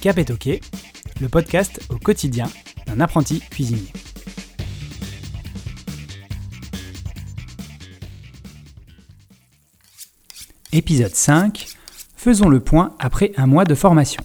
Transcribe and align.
Cap 0.00 0.18
est 0.18 0.30
OK, 0.30 0.48
le 1.20 1.28
podcast 1.28 1.80
au 1.88 1.96
quotidien 1.96 2.48
d'un 2.86 3.00
apprenti 3.00 3.40
cuisinier. 3.40 3.92
Épisode 10.72 11.14
5. 11.14 11.66
Faisons 12.16 12.48
le 12.48 12.60
point 12.60 12.94
après 12.98 13.32
un 13.36 13.46
mois 13.46 13.64
de 13.64 13.74
formation. 13.74 14.22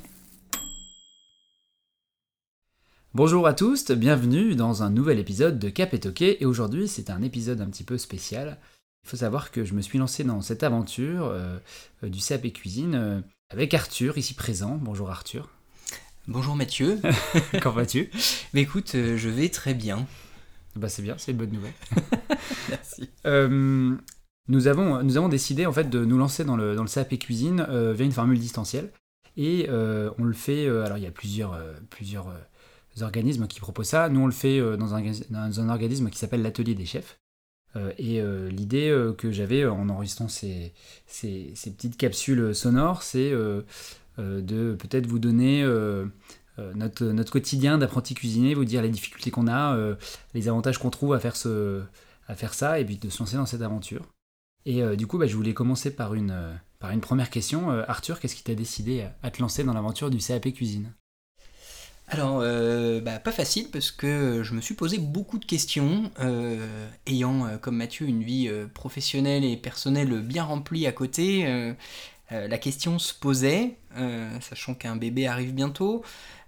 Bonjour 3.14 3.46
à 3.46 3.54
tous, 3.54 3.92
bienvenue 3.92 4.56
dans 4.56 4.84
un 4.84 4.90
nouvel 4.90 5.20
épisode 5.20 5.60
de 5.60 5.68
Cap 5.68 5.94
est 5.94 6.06
OK 6.06 6.22
et 6.22 6.46
aujourd'hui 6.46 6.88
c'est 6.88 7.10
un 7.10 7.22
épisode 7.22 7.60
un 7.60 7.66
petit 7.66 7.84
peu 7.84 7.98
spécial. 7.98 8.58
Il 9.04 9.10
faut 9.10 9.18
savoir 9.18 9.52
que 9.52 9.66
je 9.66 9.74
me 9.74 9.82
suis 9.82 9.98
lancé 9.98 10.24
dans 10.24 10.40
cette 10.40 10.64
aventure 10.64 11.26
euh, 11.26 11.60
du 12.04 12.22
CAP 12.22 12.54
cuisine 12.54 12.96
euh, 12.96 13.20
avec 13.50 13.74
Arthur 13.74 14.18
ici 14.18 14.34
présent. 14.34 14.80
Bonjour 14.82 15.12
Arthur. 15.12 15.50
Bonjour 16.30 16.56
Mathieu. 16.56 17.02
Qu'en 17.62 17.72
vas-tu? 17.72 18.10
Mais 18.54 18.62
écoute, 18.62 18.94
euh, 18.96 19.18
je 19.18 19.28
vais 19.28 19.50
très 19.50 19.74
bien. 19.74 20.08
Bah 20.78 20.88
c'est 20.88 21.02
bien, 21.02 21.16
c'est 21.18 21.34
une 21.34 21.38
bonne 21.38 21.52
nouvelle. 21.52 21.74
Merci. 22.70 23.10
Nous, 24.48 24.68
avons, 24.68 25.04
nous 25.04 25.18
avons 25.18 25.28
décidé 25.28 25.66
en 25.66 25.74
fait 25.74 25.90
de 25.90 26.06
nous 26.06 26.18
lancer 26.18 26.46
dans 26.46 26.56
le, 26.56 26.76
dans 26.76 26.84
le 26.84 26.90
CAP 26.90 27.20
cuisine 27.20 27.68
via 27.94 28.06
une 28.06 28.14
formule 28.14 28.40
distancielle. 28.40 28.90
Et 29.36 29.68
on 29.70 30.24
le 30.24 30.34
fait, 30.34 30.66
alors 30.70 30.98
il 30.98 31.04
y 31.04 31.08
a 31.08 31.12
plusieurs, 31.12 31.62
plusieurs 31.90 32.34
organismes 33.00 33.48
qui 33.48 33.60
proposent 33.60 33.88
ça. 33.88 34.10
Nous 34.10 34.20
on 34.20 34.26
le 34.26 34.32
fait 34.32 34.60
euh, 34.60 34.78
dans, 34.78 34.94
un, 34.94 35.70
organisme 35.70 36.10
qui 36.10 36.18
s'appelle 36.18 36.42
l'Atelier 36.42 36.76
des 36.76 36.86
chefs. 36.86 37.20
Euh, 37.78 37.94
et 37.98 38.20
euh, 38.20 38.50
l'idée 38.50 38.94
que 39.18 39.32
j'avais 39.32 39.66
en 39.66 39.88
enregistrant 39.90 40.28
ces, 40.28 40.74
ces, 41.08 41.54
petites 41.56 41.98
capsules 41.98 42.54
sonores, 42.54 43.04
c'est 43.04 43.32
de 43.32 44.76
peut-être 44.76 45.08
vous 45.08 45.20
donner 45.20 45.64
notre, 46.58 47.32
quotidien 47.32 47.78
d'apprenti 47.78 48.14
cuisinier, 48.14 48.54
vous 48.54 48.66
dire 48.66 48.82
les 48.82 48.90
difficultés 48.90 49.32
qu'on 49.32 49.48
a, 49.48 49.78
les 50.34 50.50
avantages 50.50 50.78
qu'on 50.78 50.90
trouve 50.90 51.14
à 51.14 51.20
faire, 51.20 51.38
faire 51.38 52.54
ça, 52.54 52.80
et 52.80 52.86
puis 52.86 52.98
de 52.98 53.10
se 53.10 53.20
lancer 53.20 53.38
dans 53.38 53.46
cette 53.46 53.62
aventure. 53.62 54.06
Et 54.66 54.84
du 54.98 55.08
coup, 55.08 55.18
bah, 55.18 55.28
je 55.28 55.36
voulais 55.36 55.54
commencer 55.54 55.96
par 55.96 56.14
une, 56.14 56.36
par 56.80 56.92
une 56.92 57.02
première 57.02 57.30
question. 57.30 57.70
Arthur, 57.88 58.20
qu'est-ce 58.20 58.36
qui 58.36 58.44
t'a 58.44 58.54
décidé 58.54 59.06
à 59.24 59.32
te 59.32 59.42
lancer 59.42 59.64
dans 59.64 59.74
l'aventure 59.74 60.10
du 60.10 60.18
CAP 60.18 60.52
cuisine? 60.54 60.92
Alors, 62.14 62.42
euh, 62.42 63.00
bah, 63.00 63.20
pas 63.20 63.32
facile 63.32 63.70
parce 63.72 63.90
que 63.90 64.44
je 64.44 64.54
me 64.54 64.60
suis 64.60 64.74
posé 64.74 64.98
beaucoup 64.98 65.38
de 65.40 65.46
questions, 65.46 66.12
euh, 66.20 66.58
ayant 67.08 67.48
euh, 67.48 67.58
comme 67.58 67.78
Mathieu 67.78 68.06
une 68.06 68.22
vie 68.22 68.52
professionnelle 68.74 69.46
et 69.46 69.56
personnelle 69.56 70.20
bien 70.20 70.44
remplie 70.44 70.86
à 70.88 70.92
côté. 70.92 71.74
la 72.30 72.58
question 72.58 73.00
se 73.00 73.14
posait, 73.14 73.78
sachant 74.42 74.74
qu'un 74.74 74.98
bébé 74.98 75.28
arrive 75.28 75.54
bientôt, 75.54 76.04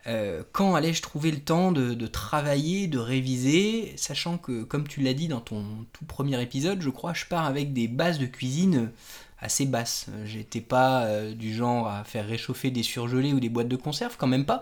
euh, 0.06 0.44
quand 0.52 0.76
allais-je 0.76 1.02
trouver 1.02 1.32
le 1.32 1.40
temps 1.40 1.72
de, 1.72 2.08
travailler, 2.08 2.88
de 2.88 3.00
réviser, 3.00 3.94
sachant 3.96 4.38
que, 4.38 4.64
comme 4.64 4.88
tu 4.88 5.02
l'as 5.02 5.14
dit 5.14 5.28
dans 5.28 5.40
ton 5.40 5.64
tout 5.94 6.06
premier 6.06 6.42
épisode, 6.42 6.82
je 6.82 6.90
crois, 6.90 7.14
je 7.14 7.26
pars 7.26 7.46
avec 7.46 7.74
des 7.74 7.88
bases 7.88 8.20
de 8.20 8.26
cuisine 8.26 8.92
assez 9.40 9.66
basses. 9.66 10.08
J'étais 10.26 10.62
pas 10.62 11.04
euh, 11.04 11.34
du 11.34 11.54
genre 11.54 11.88
à 11.88 12.04
faire 12.04 12.26
réchauffer 12.26 12.72
des 12.72 12.84
surgelés 12.84 13.34
ou 13.34 13.40
des 13.40 13.50
boîtes 13.50 13.68
de 13.68 13.76
conserve, 13.76 14.16
quand 14.18 14.28
même 14.28 14.46
pas. 14.46 14.62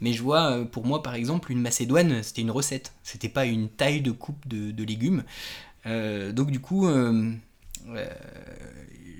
Mais 0.00 0.12
je 0.12 0.22
vois, 0.22 0.52
euh, 0.52 0.64
pour 0.64 0.86
moi, 0.86 1.02
par 1.02 1.14
exemple, 1.14 1.52
une 1.52 1.60
macédoine, 1.60 2.22
c'était 2.22 2.42
une 2.42 2.50
recette. 2.50 2.92
C'était 3.02 3.28
pas 3.28 3.46
une 3.46 3.68
taille 3.68 4.00
de 4.02 4.10
coupe 4.10 4.46
de, 4.46 4.84
légumes. 4.84 5.24
Donc 5.84 6.50
du 6.50 6.60
coup, 6.60 6.88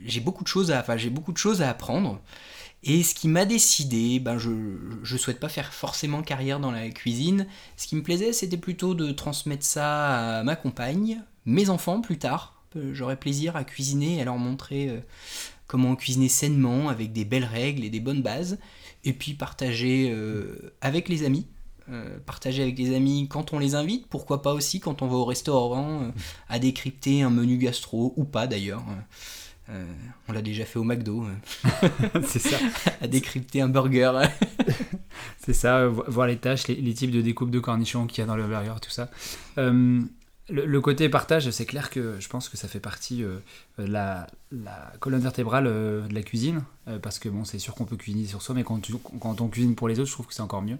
j'ai 0.04 0.20
beaucoup 0.20 0.44
de 0.44 0.48
choses 0.48 0.70
à, 0.70 0.96
j'ai 0.96 1.10
beaucoup 1.10 1.32
de 1.32 1.38
choses 1.38 1.62
à 1.62 1.70
apprendre. 1.70 2.20
Et 2.84 3.04
ce 3.04 3.14
qui 3.14 3.28
m'a 3.28 3.44
décidé, 3.44 4.18
ben 4.18 4.38
je, 4.38 4.50
je 5.02 5.16
souhaite 5.16 5.38
pas 5.38 5.48
faire 5.48 5.72
forcément 5.72 6.22
carrière 6.22 6.58
dans 6.58 6.72
la 6.72 6.88
cuisine. 6.90 7.46
Ce 7.76 7.86
qui 7.86 7.94
me 7.94 8.02
plaisait, 8.02 8.32
c'était 8.32 8.56
plutôt 8.56 8.94
de 8.94 9.12
transmettre 9.12 9.64
ça 9.64 10.38
à 10.38 10.42
ma 10.42 10.56
compagne, 10.56 11.22
mes 11.46 11.70
enfants 11.70 12.00
plus 12.00 12.18
tard. 12.18 12.62
Euh, 12.76 12.92
J'aurais 12.92 13.16
plaisir 13.16 13.56
à 13.56 13.64
cuisiner 13.64 14.16
et 14.16 14.22
à 14.22 14.24
leur 14.24 14.38
montrer 14.38 14.88
euh, 14.88 15.00
comment 15.66 15.94
cuisiner 15.94 16.28
sainement, 16.28 16.88
avec 16.88 17.12
des 17.12 17.24
belles 17.24 17.44
règles 17.44 17.84
et 17.84 17.90
des 17.90 18.00
bonnes 18.00 18.22
bases. 18.22 18.58
Et 19.04 19.12
puis 19.12 19.34
partager 19.34 20.10
euh, 20.10 20.74
avec 20.80 21.08
les 21.08 21.24
amis. 21.24 21.46
Partager 22.24 22.62
avec 22.62 22.78
les 22.78 22.94
amis 22.94 23.26
quand 23.28 23.52
on 23.52 23.58
les 23.58 23.74
invite, 23.74 24.06
pourquoi 24.06 24.40
pas 24.40 24.54
aussi 24.54 24.80
quand 24.80 25.02
on 25.02 25.08
va 25.08 25.16
au 25.16 25.26
restaurant, 25.26 26.10
à 26.48 26.58
décrypter 26.58 27.20
un 27.20 27.28
menu 27.28 27.58
gastro, 27.58 28.14
ou 28.16 28.24
pas 28.24 28.46
d'ailleurs. 28.46 28.82
Euh, 29.72 29.84
on 30.28 30.32
l'a 30.32 30.42
déjà 30.42 30.64
fait 30.66 30.78
au 30.78 30.84
McDo, 30.84 31.24
euh, 31.24 31.88
C'est 32.26 32.38
ça. 32.38 32.58
à 33.00 33.06
décrypter 33.06 33.60
un 33.62 33.68
burger. 33.68 34.12
C'est 35.38 35.52
ça, 35.54 35.78
euh, 35.78 35.88
vo- 35.88 36.04
voir 36.08 36.26
les 36.26 36.36
tâches, 36.36 36.68
les, 36.68 36.74
les 36.76 36.94
types 36.94 37.10
de 37.10 37.20
découpe 37.22 37.50
de 37.50 37.58
cornichons 37.60 38.06
qu'il 38.06 38.20
y 38.20 38.24
a 38.24 38.26
dans 38.26 38.36
le 38.36 38.46
burger, 38.46 38.74
tout 38.82 38.90
ça. 38.90 39.10
Euh, 39.58 40.00
le, 40.50 40.66
le 40.66 40.80
côté 40.80 41.08
partage, 41.08 41.48
c'est 41.50 41.64
clair 41.66 41.88
que 41.90 42.16
je 42.20 42.28
pense 42.28 42.48
que 42.48 42.56
ça 42.56 42.68
fait 42.68 42.80
partie 42.80 43.22
euh, 43.24 43.38
de 43.78 43.84
la, 43.84 44.26
la 44.50 44.92
colonne 45.00 45.20
vertébrale 45.22 45.64
de 45.64 46.02
la 46.12 46.22
cuisine, 46.22 46.62
parce 47.00 47.18
que 47.18 47.28
bon, 47.28 47.44
c'est 47.44 47.58
sûr 47.58 47.74
qu'on 47.74 47.84
peut 47.84 47.96
cuisiner 47.96 48.26
sur 48.26 48.42
soi, 48.42 48.54
mais 48.54 48.64
quand, 48.64 48.80
tu- 48.80 48.94
quand 49.20 49.40
on 49.40 49.48
cuisine 49.48 49.74
pour 49.74 49.88
les 49.88 49.98
autres, 50.00 50.08
je 50.08 50.14
trouve 50.14 50.26
que 50.26 50.34
c'est 50.34 50.42
encore 50.42 50.62
mieux. 50.62 50.78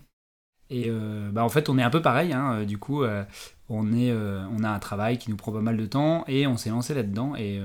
Et 0.71 0.87
euh, 0.89 1.31
bah, 1.33 1.45
en 1.45 1.49
fait, 1.49 1.69
on 1.69 1.79
est 1.79 1.83
un 1.83 1.91
peu 1.91 2.03
pareil, 2.03 2.33
hein, 2.33 2.65
du 2.65 2.79
coup, 2.79 3.03
euh, 3.05 3.25
on, 3.69 3.93
est, 3.93 4.11
euh, 4.11 4.45
on 4.57 4.65
a 4.65 4.71
un 4.71 4.79
travail 4.79 5.19
qui 5.19 5.31
nous 5.31 5.37
prend 5.37 5.53
pas 5.53 5.61
mal 5.61 5.77
de 5.77 5.87
temps, 5.87 6.25
et 6.29 6.47
on 6.47 6.57
s'est 6.57 6.71
lancé 6.71 6.93
là-dedans, 6.95 7.37
et, 7.37 7.61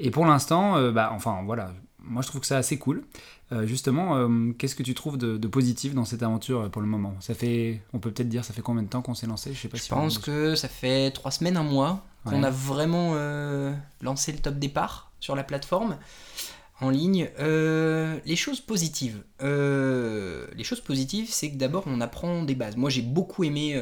et 0.00 0.10
pour 0.10 0.26
l'instant, 0.26 0.76
euh, 0.76 0.90
bah, 0.90 1.10
enfin 1.12 1.42
voilà, 1.44 1.72
moi 1.98 2.22
je 2.22 2.28
trouve 2.28 2.40
que 2.40 2.46
c'est 2.46 2.54
assez 2.54 2.78
cool. 2.78 3.04
Euh, 3.52 3.66
justement, 3.66 4.16
euh, 4.16 4.52
qu'est-ce 4.56 4.76
que 4.76 4.84
tu 4.84 4.94
trouves 4.94 5.18
de, 5.18 5.36
de 5.36 5.48
positif 5.48 5.92
dans 5.92 6.04
cette 6.04 6.22
aventure 6.22 6.70
pour 6.70 6.80
le 6.80 6.86
moment? 6.86 7.14
Ça 7.18 7.34
fait, 7.34 7.82
on 7.92 7.98
peut 7.98 8.12
peut-être 8.12 8.28
dire, 8.28 8.44
ça 8.44 8.52
fait 8.52 8.62
combien 8.62 8.84
de 8.84 8.88
temps 8.88 9.02
qu'on 9.02 9.14
s'est 9.14 9.26
lancé? 9.26 9.52
Je 9.52 9.58
sais 9.58 9.68
pas 9.68 9.76
Je 9.76 9.82
si 9.82 9.88
pense 9.88 10.18
on... 10.18 10.20
que 10.20 10.54
ça 10.54 10.68
fait 10.68 11.10
trois 11.10 11.32
semaines, 11.32 11.56
un 11.56 11.64
mois, 11.64 12.04
qu'on 12.24 12.42
a 12.44 12.50
vraiment 12.50 13.12
euh, 13.14 13.74
lancé 14.02 14.30
le 14.30 14.38
top 14.38 14.54
départ 14.56 15.10
sur 15.18 15.34
la 15.34 15.42
plateforme 15.42 15.96
en 16.80 16.90
ligne. 16.90 17.28
Les 17.38 18.36
choses 18.36 18.60
positives. 18.60 19.24
Les 19.40 20.64
choses 20.64 20.80
positives, 20.80 21.28
c'est 21.30 21.50
que 21.50 21.56
d'abord, 21.56 21.84
on 21.86 22.00
apprend 22.00 22.44
des 22.44 22.54
bases. 22.54 22.76
Moi, 22.76 22.88
j'ai 22.88 23.02
beaucoup 23.02 23.42
aimé 23.42 23.74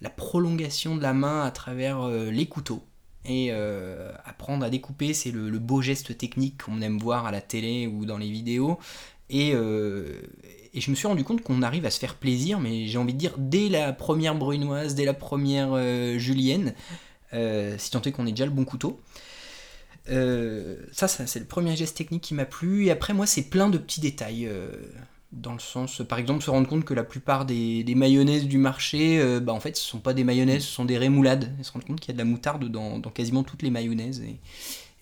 la 0.00 0.10
prolongation 0.10 0.96
de 0.96 1.02
la 1.02 1.12
main 1.12 1.44
à 1.44 1.50
travers 1.50 2.08
les 2.08 2.46
couteaux. 2.46 2.82
Et 3.28 3.48
euh, 3.52 4.10
apprendre 4.24 4.64
à 4.64 4.70
découper, 4.70 5.12
c'est 5.12 5.30
le, 5.30 5.50
beau 5.58 5.82
geste 5.82 6.16
technique 6.16 6.64
qu'on 6.64 6.80
aime 6.80 6.98
voir 6.98 7.26
à 7.26 7.30
la 7.30 7.42
télé 7.42 7.86
ou 7.86 8.06
dans 8.06 8.16
les 8.16 8.30
vidéos. 8.30 8.78
Et, 9.28 9.52
euh, 9.54 10.22
et 10.72 10.80
je 10.80 10.90
me 10.90 10.96
suis 10.96 11.06
rendu 11.06 11.24
compte 11.24 11.42
qu'on 11.42 11.60
arrive 11.60 11.84
à 11.84 11.90
se 11.90 11.98
faire 11.98 12.14
plaisir, 12.14 12.58
mais 12.58 12.86
j'ai 12.86 12.96
envie 12.96 13.12
de 13.12 13.18
dire 13.18 13.34
dès 13.36 13.68
la 13.68 13.92
première 13.92 14.34
brunoise, 14.34 14.94
dès 14.94 15.04
la 15.04 15.12
première 15.12 15.68
euh, 15.72 16.16
julienne, 16.16 16.74
si 17.32 17.90
tant 17.90 18.00
est 18.00 18.12
qu'on 18.12 18.26
ait 18.26 18.30
déjà 18.30 18.46
le 18.46 18.50
bon 18.50 18.64
couteau. 18.64 18.98
Ça 20.06 21.06
c'est 21.06 21.38
le 21.38 21.44
premier 21.44 21.76
geste 21.76 21.98
technique 21.98 22.22
qui 22.22 22.32
m'a 22.32 22.46
plu. 22.46 22.86
Et 22.86 22.90
après, 22.90 23.12
moi, 23.12 23.26
c'est 23.26 23.42
plein 23.42 23.68
de 23.68 23.76
petits 23.76 24.00
détails. 24.00 24.50
Dans 25.32 25.52
le 25.52 25.58
sens, 25.58 26.02
par 26.08 26.18
exemple, 26.18 26.42
se 26.42 26.50
rendre 26.50 26.68
compte 26.68 26.84
que 26.84 26.94
la 26.94 27.04
plupart 27.04 27.44
des, 27.44 27.84
des 27.84 27.94
mayonnaises 27.94 28.46
du 28.46 28.56
marché, 28.56 29.20
euh, 29.20 29.40
bah, 29.40 29.52
en 29.52 29.60
fait, 29.60 29.76
ce 29.76 29.84
sont 29.84 29.98
pas 29.98 30.14
des 30.14 30.24
mayonnaises, 30.24 30.62
ce 30.62 30.72
sont 30.72 30.86
des 30.86 30.96
rémoulades. 30.96 31.54
Et 31.60 31.64
se 31.64 31.72
rendre 31.72 31.84
compte 31.84 32.00
qu'il 32.00 32.08
y 32.08 32.12
a 32.12 32.14
de 32.14 32.18
la 32.18 32.24
moutarde 32.24 32.64
dans, 32.64 32.98
dans 32.98 33.10
quasiment 33.10 33.42
toutes 33.42 33.62
les 33.62 33.70
mayonnaises. 33.70 34.20
Et, 34.20 34.38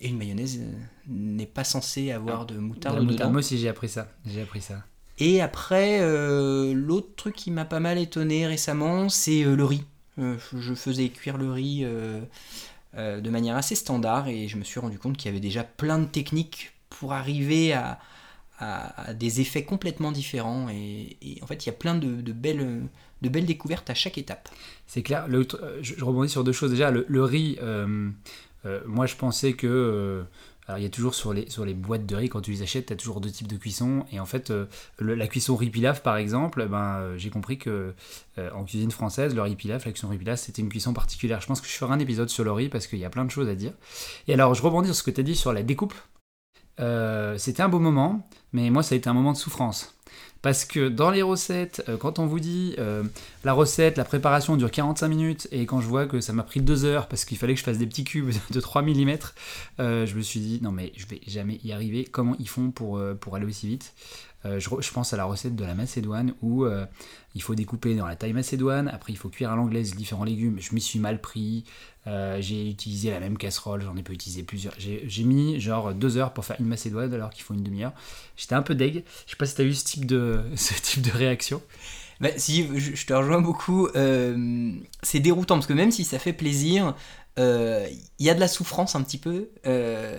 et 0.01 0.09
une 0.09 0.17
mayonnaise 0.17 0.59
euh, 0.61 0.71
n'est 1.07 1.45
pas 1.45 1.63
censée 1.63 2.11
avoir 2.11 2.45
de 2.45 2.55
De 2.55 2.59
moutarde 2.59 2.97
la 2.97 3.03
moutarde. 3.03 3.31
Moi 3.31 3.39
aussi, 3.39 3.57
j'ai 3.57 3.69
appris 3.69 3.87
ça. 3.87 4.09
J'ai 4.25 4.41
appris 4.41 4.61
ça. 4.61 4.83
Et 5.17 5.41
après, 5.41 5.99
euh, 6.01 6.73
l'autre 6.73 7.15
truc 7.15 7.35
qui 7.35 7.49
m'a 7.49 7.65
pas 7.65 7.79
mal 7.79 7.97
étonné 7.97 8.45
récemment, 8.45 9.09
c'est 9.09 9.43
le 9.43 9.63
riz. 9.63 9.83
Je 10.17 10.73
faisais 10.73 11.09
cuire 11.09 11.37
le 11.37 11.51
riz 11.51 11.85
de 12.95 13.29
manière 13.29 13.55
assez 13.55 13.75
standard 13.75 14.27
et 14.27 14.47
je 14.47 14.57
me 14.57 14.63
suis 14.63 14.79
rendu 14.79 14.97
compte 14.97 15.15
qu'il 15.15 15.29
y 15.29 15.31
avait 15.31 15.39
déjà 15.39 15.63
plein 15.63 15.99
de 15.99 16.05
techniques 16.05 16.71
pour 16.89 17.13
arriver 17.13 17.73
à, 17.73 17.99
à- 18.59 19.13
des 19.13 19.41
effets 19.41 19.63
complètement 19.63 20.11
différents. 20.11 20.67
Et, 20.69 21.39
en 21.41 21.47
fait, 21.47 21.65
il 21.65 21.67
y 21.67 21.69
a 21.69 21.73
plein 21.73 21.95
de, 21.95 22.31
belles, 22.31 23.45
découvertes 23.45 23.89
à 23.89 23.93
chaque 23.93 24.17
étape. 24.17 24.49
C'est 24.85 25.03
clair. 25.03 25.27
Euh, 25.31 25.79
je, 25.81 26.03
rebondis 26.03 26.29
sur 26.29 26.43
deux 26.43 26.51
choses. 26.51 26.71
Déjà, 26.71 26.91
le, 26.91 27.23
riz, 27.23 27.57
euh, 27.61 28.09
euh, 28.65 28.81
moi 28.85 29.05
je 29.05 29.15
pensais 29.15 29.53
que. 29.53 30.23
alors, 30.67 30.79
il 30.79 30.83
y 30.83 30.87
a 30.87 30.89
toujours 30.89 31.13
sur 31.13 31.33
les, 31.33 31.73
boîtes 31.73 32.05
de 32.05 32.15
riz, 32.15 32.29
quand 32.29 32.41
tu 32.41 32.51
les 32.51 32.61
achètes, 32.63 32.87
tu 32.87 32.93
as 32.93 32.95
toujours 32.95 33.21
deux 33.21 33.29
types 33.29 33.47
de 33.47 33.57
cuisson. 33.57 34.05
Et 34.11 34.19
en 34.19 34.25
fait, 34.25 34.51
la 34.99 35.27
cuisson 35.27 35.55
riz 35.55 35.69
pilaf, 35.69 36.01
par 36.01 36.17
exemple, 36.17 36.67
ben, 36.67 36.97
euh, 36.97 37.17
j'ai 37.17 37.29
compris 37.29 37.57
que 37.57 37.93
en 38.37 38.63
cuisine 38.63 38.91
française, 38.91 39.35
le 39.35 39.41
riz 39.41 39.55
pilaf, 39.55 39.85
la 39.85 39.91
cuisson 39.91 40.09
riz 40.09 40.17
pilaf, 40.17 40.39
c'était 40.39 40.61
une 40.61 40.69
cuisson 40.69 40.93
particulière. 40.93 41.41
Je 41.41 41.47
pense 41.47 41.61
que 41.61 41.67
je 41.67 41.73
ferai 41.73 41.93
un 41.93 41.99
épisode 41.99 42.29
sur 42.29 42.43
le 42.43 42.51
riz 42.51 42.69
parce 42.69 42.87
qu'il 42.87 42.99
y 42.99 43.05
a 43.05 43.09
plein 43.09 43.25
de 43.25 43.31
choses 43.31 43.49
à 43.49 43.55
dire. 43.55 43.73
Et 44.27 44.33
alors, 44.33 44.55
je 44.55 44.63
rebondis 44.63 44.87
sur 44.87 44.95
ce 44.95 45.03
que 45.03 45.11
tu 45.11 45.21
as 45.21 45.23
dit 45.23 45.35
sur 45.35 45.53
la 45.53 45.61
découpe. 45.61 45.93
Euh, 46.79 47.37
c'était 47.37 47.63
un 47.63 47.69
beau 47.69 47.79
moment, 47.79 48.27
mais 48.53 48.69
moi, 48.69 48.83
ça 48.83 48.95
a 48.95 48.97
été 48.97 49.09
un 49.09 49.13
moment 49.13 49.31
de 49.31 49.37
souffrance. 49.37 49.93
Parce 50.43 50.65
que 50.65 50.87
dans 50.87 51.09
les 51.09 51.23
recettes, 51.23 51.83
euh, 51.89 51.97
quand 51.97 52.19
on 52.19 52.27
vous 52.27 52.39
dit 52.39 52.75
euh, 52.77 53.03
la 53.43 53.53
recette, 53.53 53.97
la 53.97 54.05
préparation 54.05 54.55
dure 54.55 54.69
45 54.69 55.07
minutes, 55.07 55.47
et 55.51 55.65
quand 55.65 55.81
je 55.81 55.87
vois 55.87 56.05
que 56.05 56.21
ça 56.21 56.31
m'a 56.31 56.43
pris 56.43 56.61
2 56.61 56.85
heures 56.85 57.07
parce 57.07 57.25
qu'il 57.25 57.37
fallait 57.37 57.53
que 57.53 57.59
je 57.59 57.65
fasse 57.65 57.79
des 57.79 57.87
petits 57.87 58.03
cubes 58.03 58.31
de 58.51 58.59
3 58.61 58.83
mm, 58.83 59.17
je 59.79 60.15
me 60.15 60.21
suis 60.21 60.39
dit 60.39 60.59
non 60.61 60.71
mais 60.71 60.93
je 60.95 61.07
vais 61.07 61.21
jamais 61.27 61.59
y 61.63 61.71
arriver. 61.71 62.05
Comment 62.05 62.35
ils 62.39 62.47
font 62.47 62.69
pour, 62.69 63.01
pour 63.19 63.35
aller 63.35 63.45
aussi 63.45 63.67
vite? 63.67 63.93
Je, 64.45 64.59
je, 64.59 64.91
pense 64.91 65.13
à 65.13 65.17
la 65.17 65.25
recette 65.25 65.55
de 65.55 65.65
la 65.65 65.73
macédoine 65.73 66.33
où 66.41 66.65
il 67.35 67.41
faut 67.41 67.55
découper 67.55 67.95
dans 67.95 68.07
la 68.07 68.15
taille 68.15 68.33
macédoine, 68.33 68.87
après 68.87 69.13
il 69.13 69.15
faut 69.15 69.29
cuire 69.29 69.51
à 69.51 69.55
l'anglaise 69.55 69.95
différents 69.95 70.23
légumes. 70.23 70.57
Je 70.59 70.73
m'y 70.73 70.81
suis 70.81 70.99
mal 70.99 71.21
pris, 71.21 71.65
euh, 72.07 72.37
j'ai 72.39 72.69
utilisé 72.69 73.11
la 73.11 73.19
même 73.19 73.37
casserole, 73.37 73.81
j'en 73.81 73.95
ai 73.97 74.03
pas 74.03 74.13
utilisé 74.13 74.43
plusieurs. 74.43 74.73
J'ai 74.77 75.23
mis 75.23 75.59
genre 75.59 75.93
deux 75.93 76.17
heures 76.17 76.33
pour 76.33 76.45
faire 76.45 76.55
une 76.59 76.67
macédoine 76.67 77.13
alors 77.13 77.29
qu'il 77.29 77.43
faut 77.43 77.53
une 77.53 77.63
demi-heure. 77.63 77.93
J'étais 78.37 78.55
un 78.55 78.61
peu 78.61 78.75
deg. 78.75 79.03
Je 79.25 79.31
sais 79.31 79.37
pas 79.37 79.45
si 79.45 79.55
tu 79.55 79.61
as 79.61 79.65
eu 79.65 79.73
ce 79.73 79.83
type 79.83 80.05
de, 80.05 80.41
ce 80.55 80.73
type 80.81 81.01
de 81.01 81.11
réaction. 81.11 81.61
Bah, 82.19 82.29
si, 82.37 82.67
je, 82.79 83.05
te 83.05 83.13
rejoins 83.13 83.41
beaucoup. 83.41 83.87
Euh, 83.95 84.71
c'est 85.03 85.19
déroutant 85.19 85.55
parce 85.55 85.67
que 85.67 85.73
même 85.73 85.91
si 85.91 86.03
ça 86.03 86.17
fait 86.17 86.33
plaisir, 86.33 86.95
euh, 87.37 87.87
il 88.19 88.25
y 88.25 88.29
a 88.29 88.33
de 88.33 88.39
la 88.39 88.47
souffrance 88.47 88.95
un 88.95 89.03
petit 89.03 89.17
peu, 89.17 89.49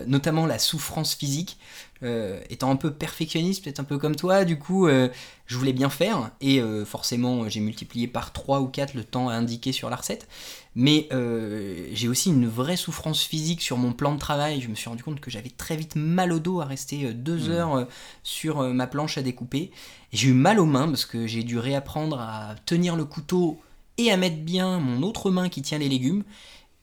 notamment 0.06 0.46
la 0.46 0.58
souffrance 0.58 1.14
physique. 1.14 1.58
Euh, 2.04 2.40
étant 2.48 2.70
un 2.70 2.76
peu 2.76 2.92
perfectionniste, 2.92 3.64
peut-être 3.64 3.80
un 3.80 3.84
peu 3.84 3.98
comme 3.98 4.14
toi, 4.14 4.44
du 4.44 4.56
coup, 4.56 4.86
euh, 4.86 5.08
je 5.46 5.56
voulais 5.56 5.72
bien 5.72 5.90
faire, 5.90 6.30
et 6.40 6.60
euh, 6.60 6.84
forcément, 6.84 7.48
j'ai 7.48 7.58
multiplié 7.58 8.06
par 8.06 8.32
3 8.32 8.60
ou 8.60 8.68
4 8.68 8.94
le 8.94 9.02
temps 9.02 9.28
indiqué 9.28 9.72
sur 9.72 9.90
la 9.90 9.96
recette, 9.96 10.28
mais 10.76 11.08
j'ai 11.92 12.06
aussi 12.06 12.30
une 12.30 12.46
vraie 12.46 12.76
souffrance 12.76 13.24
physique 13.24 13.60
sur 13.62 13.78
mon 13.78 13.92
plan 13.92 14.14
de 14.14 14.20
travail, 14.20 14.60
je 14.60 14.68
me 14.68 14.76
suis 14.76 14.88
rendu 14.88 15.02
compte 15.02 15.18
que 15.18 15.28
j'avais 15.28 15.50
très 15.50 15.74
vite 15.74 15.96
mal 15.96 16.32
au 16.32 16.38
dos 16.38 16.60
à 16.60 16.66
rester 16.66 17.12
2 17.12 17.34
mmh. 17.34 17.50
heures 17.50 17.88
sur 18.22 18.62
ma 18.72 18.86
planche 18.86 19.18
à 19.18 19.22
découper, 19.22 19.72
j'ai 20.12 20.28
eu 20.28 20.34
mal 20.34 20.60
aux 20.60 20.66
mains, 20.66 20.86
parce 20.86 21.04
que 21.04 21.26
j'ai 21.26 21.42
dû 21.42 21.58
réapprendre 21.58 22.20
à 22.20 22.54
tenir 22.64 22.94
le 22.94 23.04
couteau 23.04 23.58
et 23.96 24.12
à 24.12 24.16
mettre 24.16 24.36
bien 24.36 24.78
mon 24.78 25.02
autre 25.02 25.32
main 25.32 25.48
qui 25.48 25.62
tient 25.62 25.78
les 25.78 25.88
légumes, 25.88 26.22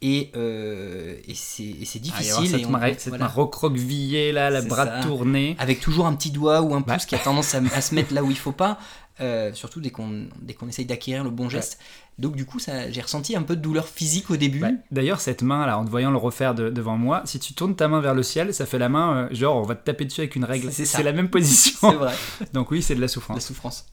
et, 0.07 0.31
euh, 0.36 1.16
et 1.28 1.34
c'est 1.34 2.00
difficile. 2.00 2.48
cette, 2.48 2.62
et 2.62 3.18
main, 3.18 3.28
recroquevillée, 3.28 4.31
là, 4.31 4.52
la 4.52 4.62
bras 4.62 5.02
tourné. 5.02 5.56
Avec 5.57 5.80
toujours 5.80 6.06
un 6.06 6.13
petit 6.13 6.30
doigt 6.30 6.62
ou 6.62 6.75
un 6.75 6.84
pouce 6.84 7.07
qui 7.07 7.16
a 7.16 7.18
tendance 7.18 7.56
à, 7.56 7.81
se 7.81 7.96
mettre 7.96 8.13
là 8.13 8.24
où 8.24 8.30
il 8.30 8.38
faut 8.38 8.52
pas, 8.52 8.78
euh, 9.19 9.52
surtout 9.54 9.81
dès 9.81 9.90
qu'on 9.90 10.28
qu'on 10.60 10.68
essaye 10.68 10.86
d'acquérir 10.86 11.24
le 11.24 11.31
bon 11.31 11.50
geste. 11.50 11.80
Donc 12.19 12.36
du 12.36 12.46
coup, 12.46 12.60
j'ai 12.60 13.02
ressenti 13.02 13.36
un 13.36 13.42
peu 13.42 13.56
de 13.56 13.62
douleur 13.62 13.88
physique 13.88 14.30
au 14.30 14.38
début. 14.38 14.63
D'ailleurs, 14.92 15.22
cette 15.22 15.42
main 15.42 15.66
là, 15.66 15.80
en 15.80 15.86
te 15.86 15.90
voyant 15.90 16.12
le 16.12 16.18
refaire 16.18 16.54
devant 16.54 16.98
moi, 16.98 17.24
si 17.25 17.40
tu 17.40 17.56
tournes 17.56 17.75
ta 17.75 17.88
main 17.88 18.00
vers 18.00 18.13
le 18.13 18.22
ciel, 18.22 18.54
ça 18.54 18.68
fait 18.68 18.80
la 18.80 18.90
main, 18.90 19.16
euh, 19.16 19.28
genre 19.34 19.58
on 19.58 19.63
va 19.63 19.74
te 19.74 19.84
taper 19.84 20.06
dessus 20.06 20.22
avec 20.22 20.36
une 20.36 20.46
règle. 20.46 20.72
C'est 20.72 21.01
la 21.01 21.13
même 21.13 21.30
position. 21.30 21.78
C'est 21.81 21.96
vrai. 21.96 22.13
Donc 22.54 22.69
oui, 22.69 22.84
c'est 22.84 22.96
de 22.96 23.01
la 23.01 23.08
souffrance. 23.08 23.38
La 23.38 23.42
souffrance. 23.42 23.88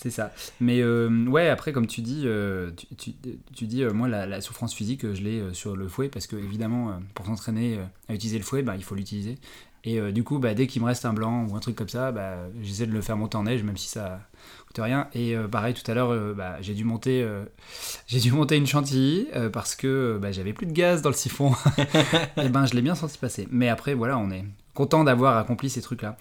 C'est 0.00 0.10
ça. 0.10 0.32
Mais 0.60 0.80
euh, 0.80 1.26
ouais, 1.26 1.48
après, 1.48 1.72
comme 1.72 1.88
tu 1.88 2.02
dis, 2.02 2.22
euh, 2.24 2.70
tu, 2.96 3.66
dis, 3.66 3.82
euh, 3.82 3.92
moi, 3.92 4.06
la, 4.06 4.40
souffrance 4.40 4.72
physique, 4.72 5.12
je 5.12 5.20
l'ai 5.20 5.42
sur 5.54 5.74
le 5.74 5.88
fouet 5.88 6.08
parce 6.08 6.28
que, 6.28 6.36
évidemment, 6.36 7.00
pour 7.14 7.26
s'entraîner 7.26 7.80
à 8.08 8.14
utiliser 8.14 8.38
le 8.38 8.44
fouet, 8.44 8.62
bah, 8.62 8.76
il 8.76 8.84
faut 8.84 8.94
l'utiliser. 8.94 9.38
Et 9.82 10.00
du 10.12 10.22
coup, 10.22 10.38
bah, 10.38 10.54
dès 10.54 10.68
qu'il 10.68 10.82
me 10.82 10.86
reste 10.86 11.04
un 11.04 11.12
blanc 11.12 11.46
ou 11.48 11.56
un 11.56 11.58
truc 11.58 11.74
comme 11.74 11.88
ça, 11.88 12.12
bah, 12.12 12.36
j'essaie 12.62 12.86
de 12.86 12.92
le 12.92 13.00
faire 13.00 13.16
monter 13.16 13.36
en 13.38 13.44
neige, 13.44 13.64
même 13.64 13.76
si 13.76 13.88
ça 13.88 14.20
coûte 14.68 14.78
rien. 14.78 15.08
Et 15.14 15.34
pareil, 15.50 15.74
tout 15.74 15.88
à 15.90 15.94
l'heure, 15.94 16.34
bah, 16.36 16.58
j'ai 16.60 16.74
dû 16.74 16.84
monter, 16.84 17.26
j'ai 18.06 18.20
dû 18.20 18.30
monter 18.30 18.56
une 18.56 18.66
chantilly 18.68 19.26
parce 19.52 19.74
que 19.74 20.16
bah, 20.22 20.30
j'avais 20.30 20.52
plus 20.52 20.66
de 20.66 20.72
gaz 20.72 21.02
dans 21.02 21.10
le 21.10 21.16
siphon. 21.16 21.54
et 22.36 22.48
ben, 22.48 22.66
je 22.66 22.74
l'ai 22.74 22.82
bien 22.82 22.94
senti 22.94 23.18
passer. 23.18 23.48
Mais 23.50 23.68
après, 23.68 23.94
voilà, 23.94 24.16
on 24.16 24.30
est 24.30 24.44
content 24.74 25.02
d'avoir 25.02 25.36
accompli 25.38 25.70
ces 25.70 25.82
trucs-là. 25.82 26.16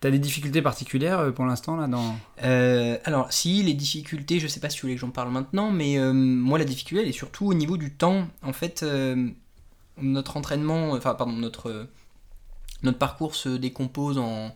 T'as 0.00 0.10
des 0.12 0.20
difficultés 0.20 0.62
particulières 0.62 1.18
euh, 1.18 1.30
pour 1.32 1.44
l'instant 1.44 1.76
là 1.76 1.88
dans 1.88 2.16
euh, 2.44 2.98
Alors 3.04 3.32
si 3.32 3.62
les 3.64 3.74
difficultés, 3.74 4.38
je 4.38 4.46
sais 4.46 4.60
pas 4.60 4.70
si 4.70 4.76
tu 4.76 4.82
voulais 4.82 4.94
que 4.94 5.00
j'en 5.00 5.10
parle 5.10 5.30
maintenant, 5.30 5.72
mais 5.72 5.98
euh, 5.98 6.12
moi 6.12 6.58
la 6.58 6.64
difficulté 6.64 7.02
elle 7.02 7.08
est 7.08 7.12
surtout 7.12 7.46
au 7.46 7.54
niveau 7.54 7.76
du 7.76 7.92
temps. 7.92 8.28
En 8.42 8.52
fait, 8.52 8.84
notre 10.00 10.36
entraînement, 10.36 10.92
enfin 10.92 11.14
pardon, 11.14 11.32
notre 11.32 11.88
notre 12.84 12.98
parcours 12.98 13.34
se 13.34 13.48
décompose 13.48 14.18
en, 14.18 14.54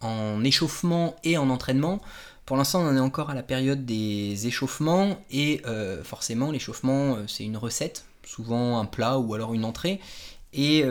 en 0.00 0.42
échauffement 0.42 1.14
et 1.22 1.38
en 1.38 1.48
entraînement. 1.48 2.00
Pour 2.44 2.56
l'instant, 2.56 2.80
on 2.80 2.88
en 2.88 2.96
est 2.96 3.00
encore 3.00 3.30
à 3.30 3.34
la 3.34 3.44
période 3.44 3.86
des 3.86 4.48
échauffements 4.48 5.16
et 5.30 5.62
forcément 6.02 6.50
l'échauffement 6.50 7.18
c'est 7.28 7.44
une 7.44 7.56
recette, 7.56 8.04
souvent 8.24 8.80
un 8.80 8.84
plat 8.84 9.18
ou 9.18 9.32
alors 9.34 9.54
une 9.54 9.64
entrée. 9.64 10.00
Et 10.52 10.84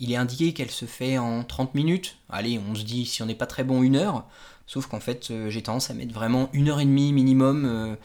il 0.00 0.12
est 0.12 0.16
indiqué 0.16 0.52
qu'elle 0.52 0.70
se 0.70 0.86
fait 0.86 1.18
en 1.18 1.44
30 1.44 1.74
minutes. 1.74 2.16
Allez, 2.30 2.58
on 2.58 2.74
se 2.74 2.82
dit 2.82 3.06
si 3.06 3.22
on 3.22 3.26
n'est 3.26 3.34
pas 3.34 3.46
très 3.46 3.64
bon, 3.64 3.82
une 3.82 3.96
heure. 3.96 4.26
Sauf 4.66 4.86
qu'en 4.86 5.00
fait, 5.00 5.30
euh, 5.30 5.50
j'ai 5.50 5.62
tendance 5.62 5.90
à 5.90 5.94
mettre 5.94 6.14
vraiment 6.14 6.48
une 6.52 6.68
heure 6.68 6.80
et 6.80 6.84
demie 6.84 7.12
minimum. 7.12 7.64
Euh, 7.66 7.96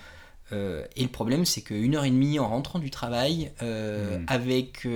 euh, 0.52 0.86
et 0.96 1.04
le 1.04 1.10
problème, 1.10 1.46
c'est 1.46 1.62
qu'une 1.62 1.96
heure 1.96 2.04
et 2.04 2.12
demie 2.12 2.38
en 2.38 2.50
rentrant 2.50 2.80
du 2.80 2.92
travail, 2.92 3.52
hmm. 3.62 4.26
avec 4.28 4.88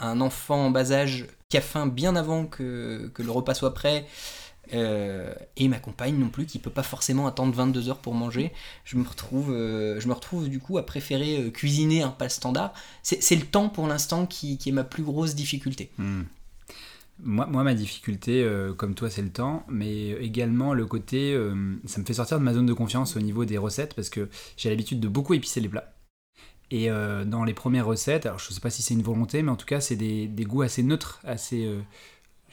un 0.00 0.20
enfant 0.20 0.66
en 0.66 0.70
bas 0.70 0.92
âge 0.92 1.26
qui 1.48 1.56
a 1.56 1.60
faim 1.60 1.86
bien 1.86 2.16
avant 2.16 2.46
que, 2.46 3.10
que 3.14 3.22
le 3.22 3.30
repas 3.30 3.54
soit 3.54 3.74
prêt, 3.74 4.06
euh, 4.72 5.34
et 5.56 5.68
ma 5.68 5.78
compagne 5.78 6.16
non 6.16 6.28
plus 6.28 6.46
qui 6.46 6.58
peut 6.58 6.70
pas 6.70 6.82
forcément 6.82 7.26
attendre 7.26 7.54
22 7.54 7.88
heures 7.88 7.98
pour 7.98 8.14
manger. 8.14 8.52
Je 8.84 8.96
me 8.96 9.06
retrouve, 9.06 9.52
euh, 9.52 10.00
je 10.00 10.08
me 10.08 10.12
retrouve 10.12 10.48
du 10.48 10.58
coup 10.58 10.78
à 10.78 10.86
préférer 10.86 11.38
euh, 11.38 11.50
cuisiner 11.50 12.02
un 12.02 12.10
pas 12.10 12.28
standard. 12.28 12.72
C'est 13.02 13.36
le 13.36 13.44
temps 13.44 13.68
pour 13.68 13.86
l'instant 13.86 14.26
qui, 14.26 14.58
qui, 14.58 14.70
est 14.70 14.72
ma 14.72 14.84
plus 14.84 15.02
grosse 15.02 15.34
difficulté. 15.34 15.90
Hmm. 15.98 16.22
Moi, 17.22 17.46
moi, 17.46 17.62
ma 17.62 17.74
difficulté, 17.74 18.44
comme 18.76 18.96
toi, 18.96 19.08
c'est 19.08 19.22
le 19.22 19.30
temps, 19.30 19.64
mais 19.68 20.08
également 20.20 20.74
le 20.74 20.84
côté, 20.84 21.38
ça 21.86 22.00
me 22.00 22.04
fait 22.04 22.14
sortir 22.14 22.40
de 22.40 22.44
ma 22.44 22.52
zone 22.52 22.66
de 22.66 22.72
confiance 22.72 23.16
au 23.16 23.20
niveau 23.20 23.44
des 23.44 23.56
recettes 23.56 23.94
parce 23.94 24.08
que 24.08 24.28
j'ai 24.56 24.68
l'habitude 24.68 24.98
de 24.98 25.06
beaucoup 25.06 25.32
épicer 25.32 25.60
les 25.60 25.68
plats. 25.68 25.94
Et 26.72 26.88
dans 26.88 27.44
les 27.44 27.54
premières 27.54 27.86
recettes, 27.86 28.26
alors 28.26 28.40
je 28.40 28.52
sais 28.52 28.60
pas 28.60 28.70
si 28.70 28.82
c'est 28.82 28.94
une 28.94 29.02
volonté, 29.02 29.42
mais 29.42 29.52
en 29.52 29.56
tout 29.56 29.66
cas, 29.66 29.80
c'est 29.80 29.94
des, 29.94 30.26
des, 30.26 30.44
goûts 30.44 30.62
assez 30.62 30.82
neutres, 30.82 31.20
assez 31.22 31.70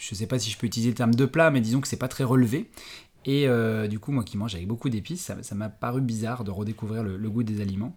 je 0.02 0.16
sais 0.16 0.26
pas 0.26 0.40
si 0.40 0.50
je 0.50 0.58
peux 0.58 0.66
utiliser 0.66 0.90
le 0.90 0.96
terme 0.96 1.14
de 1.14 1.26
plat, 1.26 1.52
mais 1.52 1.62
disons 1.62 1.80
que 1.80 1.88
c'est 1.88 1.96
pas 1.96 2.08
très 2.08 2.24
relevé. 2.24 2.70
Et 3.26 3.48
euh, 3.48 3.88
du 3.88 4.00
coup, 4.00 4.12
moi 4.12 4.24
qui 4.24 4.36
mange 4.36 4.56
avec 4.56 4.68
beaucoup 4.68 4.90
d'épices, 4.90 5.32
ça 5.42 5.56
m'a 5.56 5.70
paru 5.70 6.02
bizarre 6.02 6.44
de 6.44 6.50
redécouvrir 6.50 7.04
le, 7.04 7.30
goût 7.30 7.44
des 7.44 7.62
aliments. 7.62 7.96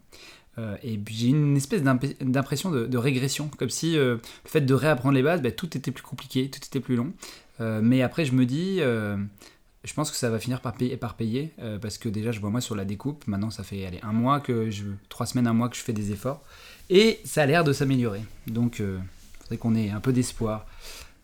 Euh, 0.59 0.77
et 0.85 1.01
j'ai 1.09 1.29
une 1.29 1.57
espèce 1.57 1.83
d'impression 1.83 2.71
de, 2.71 2.99
régression, 2.99 3.49
comme 3.59 3.71
si 3.71 3.97
euh, 3.97 4.17
le 4.45 4.51
fait 4.51 4.61
de 4.61 4.75
réapprendre 4.75 5.15
les 5.15 5.23
bases, 5.23 5.41
bah, 5.41 5.51
tout 5.51 5.77
était 5.77 5.91
plus 5.91 6.05
compliqué, 6.05 6.51
tout 6.51 6.61
était 6.65 6.81
plus 6.81 6.97
long. 6.97 7.13
mais 7.59 8.03
après, 8.03 8.27
je 8.27 8.33
me 8.33 8.45
dis, 8.45 8.81
je 8.81 9.95
pense 9.95 10.11
que 10.11 10.17
ça 10.19 10.29
va 10.29 10.39
finir 10.39 10.61
par 10.61 10.75
payer, 10.75 10.99
par 10.99 11.15
payer 11.15 11.55
parce 11.81 11.97
que 11.97 12.11
déjà, 12.11 12.33
je 12.33 12.41
vois 12.41 12.51
moi 12.51 12.61
sur 12.61 12.75
la 12.75 12.85
découpe, 12.85 13.27
maintenant 13.27 13.51
ça 13.51 13.63
fait 13.63 13.89
un 14.03 14.13
mois 14.13 14.41
que 14.41 14.69
trois 15.09 15.25
semaines, 15.25 15.47
un 15.47 15.55
mois 15.55 15.71
que 15.71 15.77
je 15.77 15.83
fais 15.83 15.95
des 15.95 16.13
efforts, 16.13 16.43
et 16.91 17.21
ça 17.25 17.43
a 17.43 17.47
l'air 17.47 17.65
de 17.65 17.73
s'améliorer. 17.73 18.23
Donc, 18.47 18.81
il 18.81 19.01
faudrait 19.41 19.57
qu'on 19.57 19.75
ait 19.75 19.89
un 19.89 20.01
peu 20.01 20.13
d'espoir. 20.13 20.67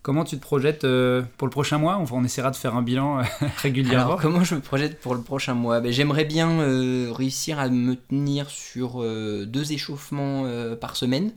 Comment 0.02 0.25
tu 0.25 0.37
te 0.37 0.40
projettes 0.40 0.85
euh, 0.85 1.23
pour 1.37 1.47
le 1.47 1.50
prochain 1.50 1.76
mois? 1.76 2.02
On 2.11 2.25
essaiera 2.25 2.50
de 2.50 2.57
faire 2.57 2.75
un 2.75 2.80
bilan 2.80 3.19
euh, 3.19 3.23
régulièrement. 3.59 4.16
Comment 4.16 4.45
je 4.45 4.54
me 4.54 4.61
projette 4.61 4.99
pour 4.99 5.14
le 5.14 5.21
prochain 5.21 5.52
mois? 5.52 5.80
Ben, 5.80 5.92
J'aimerais 5.92 6.25
bien 6.25 6.61
euh, 6.61 7.12
réussir 7.12 7.59
à 7.59 7.69
me 7.69 7.97
tenir 7.97 8.49
sur 8.49 9.02
deux 9.02 9.73
échauffements 9.73 10.47
par 10.80 10.97
semaine. 10.97 11.33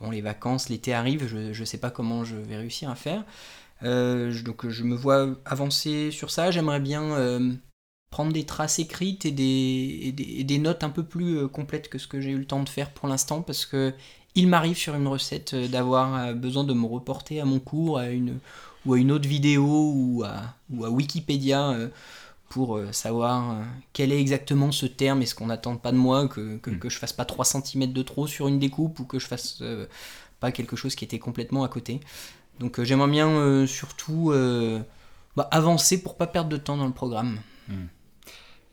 Bon, 0.00 0.10
les 0.10 0.20
vacances, 0.20 0.68
l'été 0.68 0.92
arrive, 0.92 1.28
je 1.28 1.60
ne 1.60 1.64
sais 1.64 1.78
pas 1.78 1.90
comment 1.90 2.24
je 2.24 2.34
vais 2.34 2.56
réussir 2.56 2.90
à 2.90 2.96
faire. 2.96 3.24
donc 3.82 4.68
je 4.68 4.82
me 4.82 4.96
vois 4.96 5.28
avancer 5.44 6.10
sur 6.10 6.32
ça. 6.32 6.50
J'aimerais 6.50 6.80
bien 6.80 7.16
prendre 8.10 8.32
des 8.32 8.44
traces 8.44 8.80
écrites 8.80 9.24
et 9.26 9.30
des, 9.30 10.14
et 10.18 10.44
des, 10.44 10.58
notes 10.58 10.82
un 10.82 10.90
peu 10.90 11.04
plus 11.04 11.46
complètes 11.48 11.88
que 11.88 11.98
ce 11.98 12.08
que 12.08 12.20
j'ai 12.20 12.30
eu 12.30 12.38
le 12.38 12.46
temps 12.46 12.64
de 12.64 12.68
faire 12.68 12.90
pour 12.90 13.08
l'instant 13.08 13.42
parce 13.42 13.64
que 13.64 13.94
il 14.34 14.48
m'arrive 14.48 14.76
sur 14.76 14.94
une 14.94 15.06
recette 15.06 15.54
euh, 15.54 15.68
d'avoir 15.68 16.14
euh, 16.14 16.32
besoin 16.34 16.64
de 16.64 16.72
me 16.72 16.86
reporter 16.86 17.40
à 17.40 17.44
mon 17.44 17.58
cours, 17.58 17.98
à 17.98 18.08
une, 18.08 18.38
ou 18.86 18.94
à 18.94 18.98
une 18.98 19.12
autre 19.12 19.28
vidéo, 19.28 19.92
ou 19.94 20.24
à, 20.24 20.54
ou 20.70 20.84
à 20.84 20.90
Wikipédia 20.90 21.70
euh, 21.70 21.88
pour 22.48 22.78
savoir 22.92 23.64
quel 23.94 24.12
est 24.12 24.20
exactement 24.20 24.72
ce 24.72 24.84
terme 24.84 25.22
et 25.22 25.26
ce 25.26 25.34
qu'on 25.34 25.46
n'attend 25.46 25.76
pas 25.76 25.90
de 25.90 25.96
moi, 25.96 26.28
que, 26.28 26.58
que, 26.58 26.68
mm. 26.68 26.78
que, 26.80 26.90
je 26.90 26.98
fasse 26.98 27.14
pas 27.14 27.24
3 27.24 27.46
cm 27.46 27.94
de 27.94 28.02
trop 28.02 28.26
sur 28.26 28.46
une 28.46 28.58
découpe 28.58 29.00
ou 29.00 29.04
que 29.04 29.18
je 29.18 29.26
fasse 29.26 29.62
pas 30.38 30.52
quelque 30.52 30.76
chose 30.76 30.94
qui 30.94 31.02
était 31.06 31.18
complètement 31.18 31.64
à 31.64 31.68
côté. 31.68 32.00
Donc 32.60 32.82
j'aimerais 32.82 33.10
bien 33.10 33.66
surtout 33.66 34.34
bah, 35.34 35.48
avancer 35.50 36.02
pour 36.02 36.18
pas 36.18 36.26
perdre 36.26 36.50
de 36.50 36.58
temps 36.58 36.76
dans 36.76 36.84
le 36.84 36.92
programme. 36.92 37.38
Mm. 37.68 37.72
Et 37.74 37.78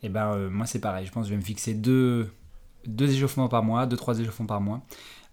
eh 0.02 0.08
ben 0.10 0.50
moi 0.50 0.66
c'est 0.66 0.80
pareil, 0.80 1.06
je 1.06 1.10
pense 1.10 1.22
que 1.22 1.28
je 1.30 1.34
vais 1.34 1.40
me 1.40 1.44
fixer 1.44 1.72
deux, 1.72 2.30
deux 2.86 3.10
échauffements 3.10 3.48
par 3.48 3.62
mois, 3.62 3.86
deux 3.86 3.96
trois 3.96 4.20
échauffements 4.20 4.44
par 4.44 4.60
mois. 4.60 4.82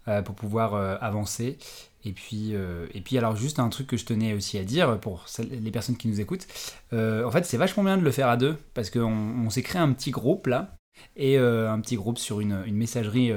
Euh, 0.08 0.22
pour 0.22 0.34
pouvoir 0.34 0.74
euh, 0.74 0.96
avancer. 1.02 1.58
Et 2.04 2.12
puis, 2.12 2.54
euh, 2.54 2.86
et 2.94 3.02
puis, 3.02 3.18
alors, 3.18 3.36
juste 3.36 3.58
un 3.58 3.68
truc 3.68 3.88
que 3.88 3.98
je 3.98 4.06
tenais 4.06 4.32
aussi 4.32 4.56
à 4.56 4.64
dire 4.64 4.98
pour 5.00 5.26
les 5.38 5.70
personnes 5.70 5.96
qui 5.96 6.08
nous 6.08 6.20
écoutent. 6.20 6.46
en 6.92 7.30
fait, 7.30 7.44
c'est 7.44 7.58
vachement 7.58 7.84
bien 7.84 7.98
de 7.98 8.02
le 8.02 8.10
faire 8.10 8.28
à 8.28 8.36
deux 8.36 8.56
parce 8.72 8.88
qu'on 8.88 9.02
on, 9.46 9.50
s'est 9.50 9.62
créé 9.62 9.82
un 9.82 9.92
petit 9.92 10.10
groupe 10.10 10.46
là 10.46 10.76
et 11.16 11.36
un 11.36 11.78
petit 11.80 11.96
groupe 11.96 12.18
sur 12.18 12.40
une, 12.40 12.62
une 12.66 12.76
messagerie 12.76 13.32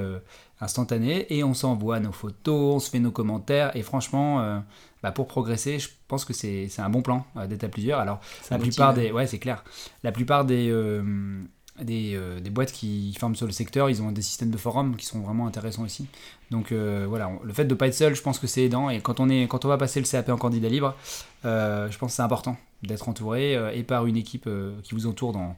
instantané 0.62 1.26
et 1.36 1.44
on 1.44 1.54
s'envoie 1.54 2.00
nos 2.00 2.12
photos, 2.12 2.76
on 2.76 2.80
se 2.80 2.90
fait 2.90 3.00
nos 3.00 3.12
commentaires 3.12 3.76
et 3.76 3.82
franchement, 3.82 4.64
bah, 5.04 5.12
pour 5.12 5.28
progresser, 5.28 5.80
je 5.80 5.90
pense 6.08 6.24
que 6.24 6.34
c'est 6.34 6.70
un 6.78 6.90
bon 6.90 7.02
plan 7.02 7.26
d'être 7.50 7.64
à 7.64 7.70
plusieurs. 7.70 8.00
Alors 8.00 8.22
la 8.50 8.60
plupart 8.60 8.94
des, 8.94 9.12
ouais 9.12 9.28
c'est 9.28 9.40
clair, 9.40 9.64
la 10.04 10.12
plupart 10.12 10.46
des 10.46 10.72
des, 11.82 12.20
des, 12.42 12.50
boîtes 12.50 12.72
qui 12.72 13.16
forment 13.20 13.36
sur 13.36 13.46
le 13.46 13.52
secteur, 13.52 13.90
ils 13.90 14.02
ont 14.02 14.12
des 14.12 14.22
systèmes 14.22 14.52
de 14.52 14.58
forums 14.58 14.96
qui 14.96 15.06
sont 15.06 15.22
vraiment 15.22 15.48
intéressants 15.48 15.84
aussi. 15.84 16.08
Donc 16.52 16.74
voilà, 16.74 17.32
le 17.44 17.54
fait 17.54 17.66
de 17.66 17.70
ne 17.70 17.76
pas 17.76 17.88
être 17.88 17.96
seul, 17.96 18.16
je 18.16 18.22
pense 18.22 18.40
que 18.40 18.48
c'est 18.48 18.64
aidant. 18.64 18.90
Et 18.90 19.00
quand 19.00 19.20
on, 19.20 19.30
est, 19.30 19.48
quand 19.48 19.66
on 19.66 19.68
va 19.68 19.78
passer 19.78 20.00
le 20.00 20.06
CAP 20.06 20.30
en 20.30 20.38
candidat 20.38 20.70
libre, 20.70 20.96
je 21.44 21.98
pense 21.98 22.12
que 22.12 22.16
c'est 22.16 22.22
important 22.22 22.58
d'être 22.84 23.10
entouré 23.10 23.58
et 23.76 23.84
par 23.84 24.06
une 24.06 24.18
équipe 24.18 24.50
qui 24.84 24.94
vous 24.94 25.08
entoure 25.08 25.32
dans, 25.32 25.56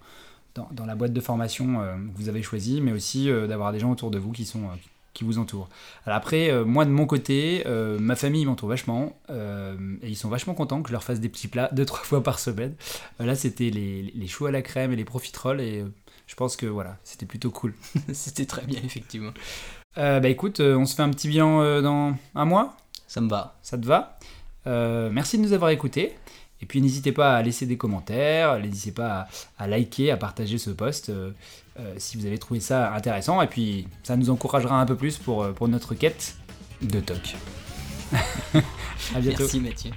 dans, 0.71 0.85
la 0.85 0.95
boîte 0.95 1.13
de 1.13 1.21
formation 1.21 1.81
euh, 1.81 1.95
que 1.95 2.17
vous 2.17 2.29
avez 2.29 2.41
choisie, 2.41 2.81
mais 2.81 2.91
aussi 2.91 3.29
euh, 3.29 3.47
d'avoir 3.47 3.71
des 3.71 3.79
gens 3.79 3.91
autour 3.91 4.11
de 4.11 4.17
vous 4.17 4.31
qui 4.31 4.45
sont 4.45 4.63
euh, 4.63 4.75
qui 5.13 5.23
vous 5.23 5.37
entourent. 5.37 5.69
Après, 6.07 6.51
moi 6.65 6.85
de 6.85 6.89
mon 6.89 7.05
côté, 7.05 7.63
ma 7.99 8.15
famille 8.15 8.47
m'entoure 8.47 8.69
vachement 8.69 9.15
et 9.29 10.09
ils 10.09 10.15
sont 10.15 10.27
vachement 10.27 10.55
contents 10.55 10.81
que 10.81 10.89
je 10.89 10.93
leur 10.93 11.03
fasse 11.03 11.19
des 11.19 11.29
petits 11.29 11.47
plats 11.47 11.69
deux 11.73 11.85
trois 11.85 11.99
fois 11.99 12.23
par 12.23 12.39
semaine. 12.39 12.73
là, 13.19 13.35
c'était 13.35 13.69
les, 13.69 14.11
les 14.15 14.27
choux 14.27 14.47
à 14.47 14.51
la 14.51 14.63
crème 14.63 14.91
et 14.91 14.95
les 14.95 15.05
profiteroles 15.05 15.61
et 15.61 15.85
je 16.27 16.35
pense 16.35 16.55
que 16.55 16.65
voilà, 16.65 16.97
c'était 17.03 17.25
plutôt 17.25 17.51
cool. 17.51 17.73
c'était 18.13 18.45
très 18.45 18.65
bien 18.65 18.79
effectivement. 18.83 19.33
bah 19.95 20.27
écoute, 20.27 20.59
on 20.59 20.85
se 20.85 20.95
fait 20.95 21.03
un 21.03 21.09
petit 21.11 21.27
bilan 21.27 21.81
dans 21.81 22.15
un 22.35 22.45
mois. 22.45 22.77
Ça 23.07 23.21
me 23.21 23.29
va. 23.29 23.57
Ça 23.61 23.77
te 23.77 23.85
va 23.85 24.19
Merci 24.65 25.37
de 25.37 25.43
nous 25.43 25.53
avoir 25.53 25.69
écoutés. 25.69 26.15
Et 26.63 26.65
puis 26.65 26.81
n'hésitez 26.81 27.11
pas 27.11 27.35
à 27.35 27.41
laisser 27.41 27.65
des 27.65 27.75
commentaires, 27.75 28.57
n'hésitez 28.57 28.93
pas 28.93 29.27
à, 29.57 29.67
liker, 29.67 30.11
à 30.11 30.15
partager 30.15 30.57
ce 30.57 30.69
post 30.69 31.09
euh, 31.09 31.31
euh, 31.77 31.93
si 31.97 32.15
vous 32.15 32.25
avez 32.25 32.37
trouvé 32.37 32.61
ça 32.61 32.93
intéressant. 32.93 33.41
Et 33.41 33.47
puis 33.47 33.85
ça 34.01 34.15
nous 34.15 34.29
encouragera 34.29 34.79
un 34.79 34.85
peu 34.85 34.95
plus 34.95 35.17
pour, 35.17 35.43
euh, 35.43 35.51
pour 35.51 35.67
notre 35.67 35.93
quête 35.93 36.37
de 36.81 37.01
TOC. 37.01 37.35
à 38.13 39.19
bientôt. 39.19 39.39
Merci 39.39 39.59
Mathieu. 39.59 39.91